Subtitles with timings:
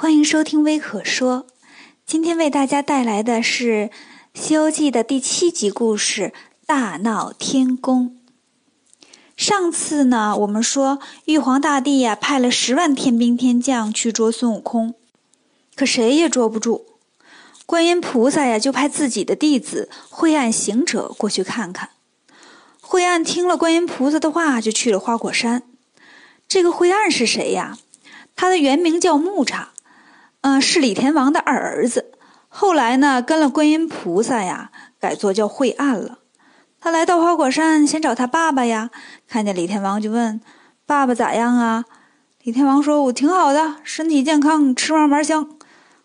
[0.00, 1.46] 欢迎收听微可说，
[2.06, 3.90] 今天为大家带来的是
[4.32, 6.32] 《西游记》的第七集故事——
[6.64, 8.16] 大闹天宫。
[9.36, 14.94] 上次呢，我们说玉皇大帝呀派了十万天兵天将去捉孙悟空，
[15.74, 16.86] 可谁也捉不住。
[17.66, 21.90] 观音菩萨呀就派自己的弟子晦暗行者过去看看。
[22.80, 25.64] 晦暗听了观音菩萨的话，就去了花果山。
[26.48, 27.76] 这个晦暗是谁呀？
[28.34, 29.72] 他的原名叫木叉。
[30.42, 32.12] 嗯，是李天王的二儿子，
[32.48, 36.20] 后来呢跟了观音菩萨呀，改做叫惠岸了。
[36.80, 38.90] 他来到花果山，先找他爸爸呀，
[39.28, 40.40] 看见李天王就问
[40.86, 41.84] ：“爸爸咋样啊？”
[42.42, 45.46] 李天王说：“我挺好的，身体健康，吃嘛嘛香。”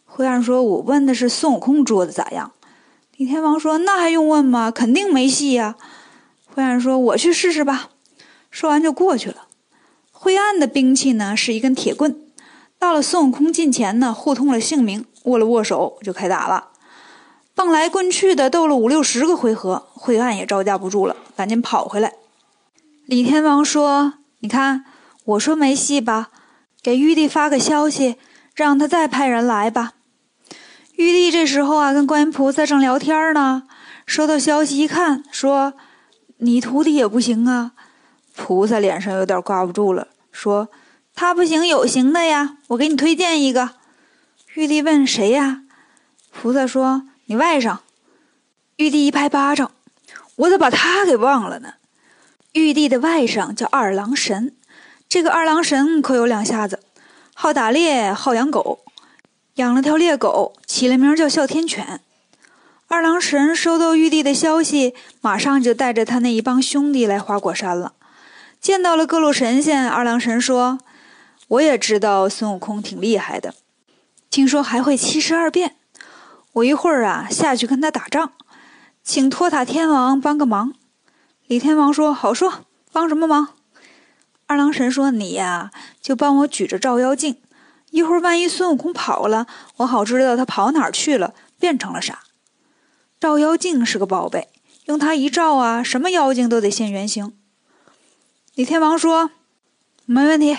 [0.04, 2.52] 惠岸说：“我问的是孙悟空捉的咋样？”
[3.16, 4.70] 李天王说：“那还用问吗？
[4.70, 5.78] 肯定没戏呀。”
[6.54, 7.92] 晦暗说：“我去试试吧。”
[8.52, 9.48] 说完就过去了。
[10.12, 12.25] 惠岸的兵器呢是一根铁棍。
[12.78, 16.70] 到了孙悟空近前呢，互通了姓名，握了握手，就开打了。
[17.56, 22.14] 蹦来棍去的，斗了五六十个回合，晦暗也招架不住了，赶紧跑回来。
[23.06, 24.84] 李天王说：“你看，
[25.24, 26.30] 我说没戏吧？
[26.84, 28.18] 给玉帝发个消息，
[28.54, 29.94] 让他再派人来吧。”
[30.98, 33.64] 玉帝这时候啊，跟观音菩萨正聊天呢，
[34.06, 35.74] 收到消息一看，说
[36.38, 37.72] ：“你徒弟也不行啊。”
[38.36, 40.68] 菩萨脸上有点挂不住了，说。
[41.16, 43.72] 他不行，有行的呀，我给你推荐一个。
[44.56, 45.62] 玉帝问谁呀？
[46.30, 47.78] 菩萨说：“你外甥。”
[48.76, 49.72] 玉帝一拍巴掌
[50.36, 51.76] ：“我咋把他给忘了呢？”
[52.52, 54.54] 玉帝的外甥叫二郎神，
[55.08, 56.82] 这个二郎神可有两下子，
[57.34, 58.80] 好打猎，好养狗，
[59.56, 62.02] 养了条猎狗，起了名叫哮天犬。
[62.88, 67.94] 二郎神收到玉帝的消息，马上就带着他那一帮兄弟来花果山了。
[68.60, 70.80] 见到了各路神仙，二郎神说。
[71.48, 73.54] 我也知道孙悟空挺厉害的，
[74.30, 75.76] 听说还会七十二变。
[76.54, 78.32] 我一会儿啊下去跟他打仗，
[79.04, 80.74] 请托塔天王帮个忙。
[81.48, 83.50] 李天王说：“好说，帮什么忙？”
[84.48, 85.70] 二郎神说：“你呀
[86.02, 87.38] 就帮我举着照妖镜，
[87.92, 89.46] 一会儿万一孙悟空跑了，
[89.78, 92.22] 我好知道他跑哪儿去了，变成了啥。
[93.20, 94.50] 照妖镜是个宝贝，
[94.86, 97.34] 用它一照啊，什么妖精都得现原形。”
[98.56, 99.30] 李天王说
[100.06, 100.58] ：“没问题。”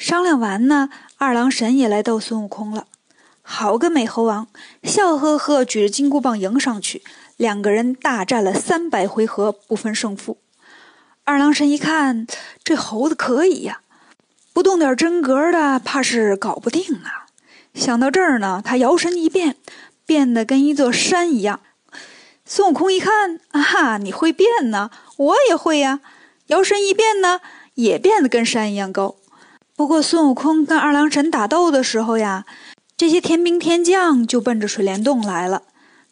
[0.00, 0.88] 商量完呢，
[1.18, 2.86] 二郎神也来逗孙悟空了。
[3.42, 4.48] 好个美猴王，
[4.82, 7.02] 笑呵呵举着金箍棒迎上去，
[7.36, 10.38] 两个人大战了三百回合，不分胜负。
[11.24, 12.26] 二郎神一看，
[12.64, 13.82] 这猴子可以呀，
[14.54, 17.26] 不动点真格的，怕是搞不定啊。
[17.74, 19.56] 想到这儿呢，他摇身一变，
[20.06, 21.60] 变得跟一座山一样。
[22.46, 26.00] 孙悟空一看，啊哈，你会变呢，我也会呀。
[26.46, 27.42] 摇身一变呢，
[27.74, 29.16] 也变得跟山一样高。
[29.80, 32.44] 不过，孙悟空跟二郎神打斗的时候呀，
[32.98, 35.62] 这些天兵天将就奔着水帘洞来了。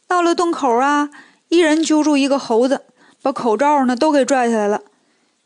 [0.06, 1.10] 到了洞口啊，
[1.50, 2.80] 一人揪住一个猴子，
[3.20, 4.80] 把口罩呢都给拽下来了。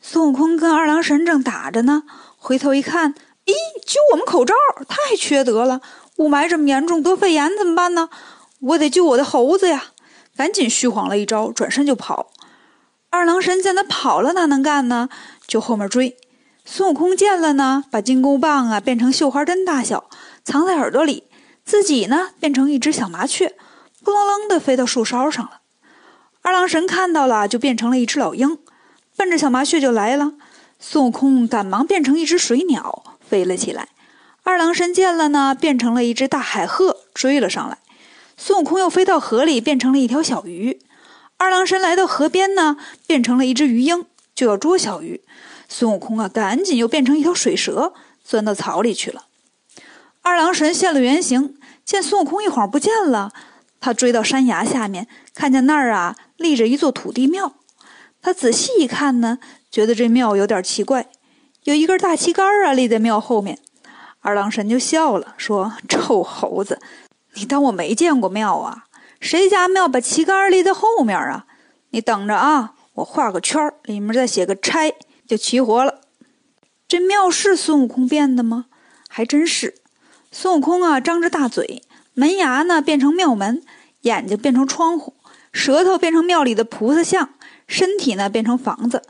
[0.00, 2.04] 孙悟空跟二郎神正打着呢，
[2.36, 3.12] 回头一看，
[3.46, 3.52] 咦，
[3.84, 4.54] 揪我们口罩，
[4.86, 5.80] 太缺德了！
[6.18, 8.08] 雾霾这么严重，得肺炎怎么办呢？
[8.60, 9.86] 我得救我的猴子呀！
[10.36, 12.30] 赶紧虚晃了一招，转身就跑。
[13.10, 15.08] 二郎神见他跑了，哪能干呢？
[15.48, 16.16] 就后面追。
[16.64, 20.08] 孙悟空见了呢，把金箍棒啊变成绣花针大小，
[20.44, 21.24] 藏在耳朵里，
[21.64, 23.54] 自己呢变成一只小麻雀，
[24.02, 25.60] 扑棱棱的飞到树梢上了。
[26.40, 28.58] 二郎神看到了，就变成了一只老鹰，
[29.16, 30.32] 奔着小麻雀就来了。
[30.78, 33.88] 孙悟空赶忙变成一只水鸟，飞了起来。
[34.44, 37.78] 二郎神见了呢，变成了一只大海鹤，追了上来。
[38.36, 40.80] 孙悟空又飞到河里，变成了一条小鱼。
[41.36, 45.22] 二郎神来到河边呢，变成了一只鱼鹰，就要捉小鱼。
[45.72, 49.24] 孙悟空啊，赶紧又变成一条水蛇，钻到草里去了。
[50.20, 53.32] 二郎神现了原形，见孙悟空一晃不见了，
[53.80, 57.54] 他追到山崖下面，看见那儿啊立着一座土地庙。
[58.20, 59.38] 他仔细一看呢，
[59.70, 61.06] 觉得这庙有点奇怪，
[61.64, 63.58] 有一根大旗杆啊立在庙后面。
[64.20, 66.78] 二郎神就笑了，说：“臭猴子，
[67.32, 68.84] 你当我没见过庙啊？
[69.20, 71.46] 谁家庙把旗杆立在后面啊？
[71.90, 74.94] 你等着啊，我画个圈儿里面再写个差。”
[75.32, 76.02] 就齐活了。
[76.86, 78.66] 这庙是孙悟空变的吗？
[79.08, 79.76] 还真是。
[80.30, 81.82] 孙悟空啊，张着大嘴，
[82.12, 83.62] 门牙呢变成庙门，
[84.02, 85.14] 眼睛变成窗户，
[85.50, 87.30] 舌头变成庙里的菩萨像，
[87.66, 89.02] 身体呢变成房子，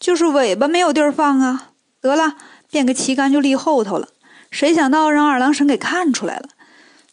[0.00, 1.70] 就是尾巴没有地儿放啊。
[2.00, 2.34] 得了，
[2.68, 4.08] 变个旗杆就立后头了。
[4.50, 6.48] 谁想到让二郎神给看出来了。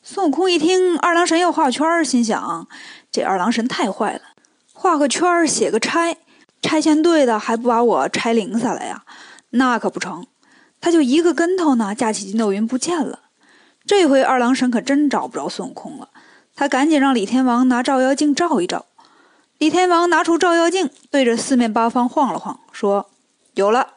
[0.01, 2.67] 孙悟空一听二郎神要画圈，心想：
[3.11, 4.21] 这二郎神太坏了，
[4.73, 6.17] 画个圈写个差。
[6.61, 9.03] 拆迁队的还不把我拆零下来呀？
[9.51, 10.25] 那可不成！
[10.81, 13.19] 他就一个跟头呢，架起筋斗云不见了。
[13.85, 16.09] 这回二郎神可真找不着孙悟空了。
[16.55, 18.85] 他赶紧让李天王拿照妖镜照一照。
[19.59, 23.09] 李天王拿出照妖镜，对着四面八方晃了晃，说
[23.55, 23.93] ：“有了，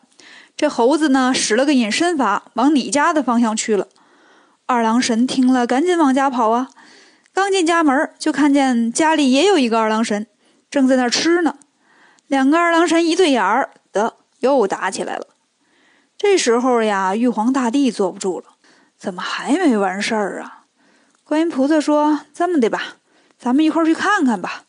[0.56, 3.88] 这猴子呢，使了个隐身法，往你家的方向去了。”
[4.66, 6.70] 二郎神听了，赶紧往家跑啊！
[7.34, 10.26] 刚进家门，就看见家里也有一个二郎神，
[10.70, 11.56] 正在那吃呢。
[12.30, 15.26] 两个二郎神一对眼儿，得又打起来了。
[16.16, 18.44] 这时候呀，玉皇大帝坐不住了，
[18.96, 20.60] 怎么还没完事儿啊？
[21.24, 22.98] 观音菩萨说：“这么的吧，
[23.36, 24.62] 咱们一块儿去看看吧。”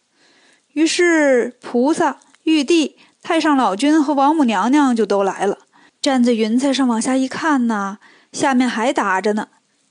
[0.74, 5.60] 于是菩萨、玉帝、太上老君和王母娘娘就都来了，
[6.02, 8.00] 站在云彩上往下一看呢，
[8.31, 9.50] 下面还打着呢。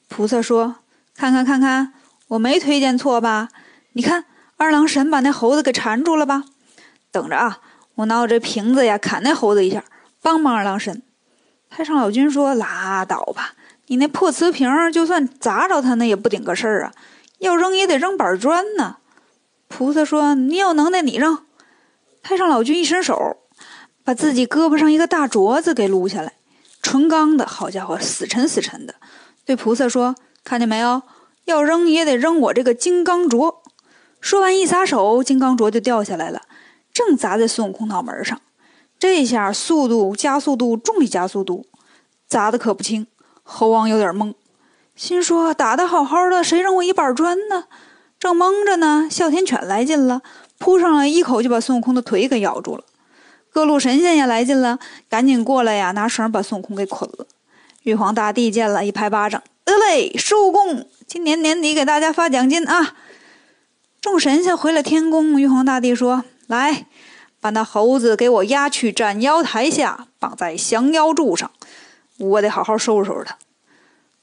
[0.09, 0.79] 菩萨说
[1.15, 1.93] ：“看看看看，
[2.27, 3.51] 我没推荐错吧？
[3.93, 4.25] 你看
[4.57, 6.43] 二郎神把那猴子给缠住了吧？
[7.11, 7.59] 等着啊，
[7.97, 9.85] 我拿我这瓶子呀砍那猴子一下，
[10.23, 11.03] 帮帮二郎神。”
[11.71, 13.55] 太上老君说：“拉倒吧，
[13.87, 16.93] 你那破瓷瓶就算砸着他，那也不顶个事儿啊！
[17.39, 18.97] 要扔也得扔板砖呢。”
[19.69, 21.45] 菩萨说：“你有能耐，你扔。”
[22.23, 23.37] 太上老君一伸手，
[24.05, 26.33] 把自己胳膊上一个大镯子给撸下来，
[26.83, 28.97] 纯钢的，好家伙，死沉死沉的。
[29.45, 31.03] 对菩萨说：“看见没有？
[31.45, 33.57] 要扔也得扔我这个金刚镯。”
[34.21, 36.43] 说完一撒手，金刚镯就掉下来了，
[36.93, 38.41] 正砸在孙悟空脑门上。
[38.99, 41.67] 这下速度加速度，重力加速度，
[42.29, 43.07] 砸的可不轻。
[43.43, 44.35] 猴王有点懵，
[44.95, 47.65] 心说：“打的好好的，谁扔我一板砖呢？”
[48.21, 50.21] 正蒙着呢，哮天犬来劲了，
[50.59, 52.85] 扑上来一口就把孙悟空的腿给咬住了。
[53.51, 54.79] 各路神仙也来劲了，
[55.09, 57.27] 赶紧过来呀，拿绳把孙悟空给捆了。
[57.85, 60.87] 玉皇大帝见了，一拍巴掌：“得嘞，收工！
[61.07, 62.95] 今年年底给大家发奖金啊！”
[64.03, 66.87] 众神仙回了天宫，玉皇大帝说：“来，
[67.41, 71.49] 把那猴子给我押去斩妖台下，绑在降妖柱上，
[72.19, 73.37] 我得好好收拾收拾他。”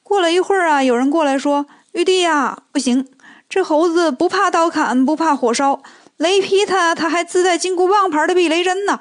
[0.04, 3.08] 过了一会儿啊，有人过来说：“玉帝呀，不行，
[3.48, 5.82] 这猴子不怕刀砍，不怕火烧，
[6.18, 9.00] 雷劈他，他还自带金箍棒牌的避雷针呢。”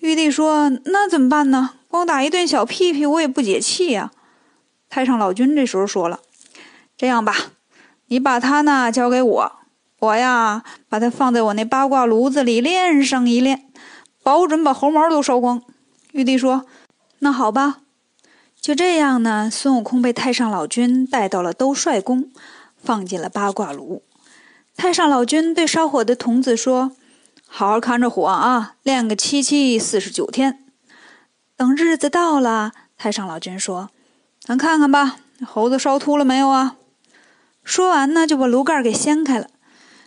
[0.00, 4.10] 玉帝说：“那怎么办呢？”光打一顿小屁屁，我也不解气呀。
[4.90, 6.18] 太上老君这时候说了
[6.98, 7.32] ：“这样吧，
[8.08, 9.52] 你把他呢交给我，
[10.04, 13.66] 我呀把它放在我那八卦炉子里炼上一炼，
[14.22, 15.62] 保准把猴毛都烧光。”
[16.12, 16.66] 玉帝说
[17.20, 17.78] ：“那好吧。”
[18.60, 22.30] 就这样呢，孙悟空被太上老君带到了兜率宫，
[22.82, 24.02] 放进了八卦炉。
[24.76, 26.92] 太上老君对烧火的童子说
[27.46, 30.64] ：“好好看着火啊，炼个七七四十九天。”
[31.56, 33.90] 等日子到了，太上老君说
[34.40, 35.16] ：“咱看看吧，
[35.46, 36.76] 猴子烧秃了没有啊？”
[37.62, 39.48] 说完呢，就把炉盖给掀开了。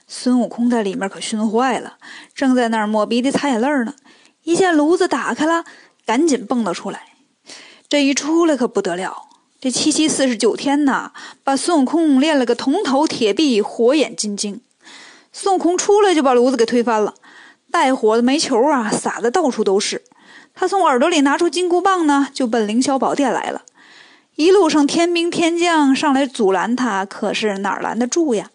[0.10, 1.98] 孙悟空在里面可熏坏了，
[2.34, 3.94] 正在那儿抹鼻涕擦眼泪呢。
[4.44, 5.66] 一见炉子打开了，
[6.06, 7.02] 赶紧蹦了出来。
[7.90, 9.28] 这一出来可不得了，
[9.60, 11.12] 这七七四十九天呐，
[11.44, 14.62] 把孙悟空练了个铜头铁臂、火眼金睛。
[15.34, 17.14] 孙悟空出来就把炉子给推翻了，
[17.70, 20.04] 带火的煤球啊，撒的到处都是。
[20.56, 23.64] 他从耳朵里拿出金箍棒呢，就奔凌霄宝殿来了。
[24.36, 28.50] 一路上天兵天将上来阻拦他，可是哪拦得住呀？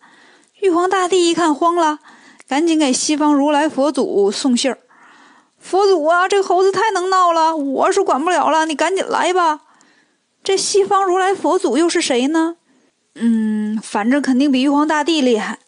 [0.63, 1.99] 玉皇大帝一看慌了，
[2.47, 4.79] 赶紧给西方如来佛祖送信儿
[5.59, 9.63] ：“佛祖啊，这猴子太能闹了，我是管不了了，你赶紧来吧。”
[10.45, 12.59] 这西方如来佛祖又是谁呢？
[13.17, 15.59] 嗯，反正肯定比玉皇大帝厉害。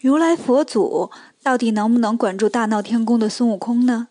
[0.00, 1.12] 如来佛祖
[1.44, 4.08] 到底能不能管住大闹天宫的孙悟空呢？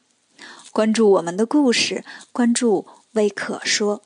[0.72, 4.02] 关注我们的故事，关注微可说。